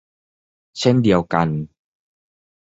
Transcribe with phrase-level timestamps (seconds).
[0.79, 1.47] เช่นเดียวกัน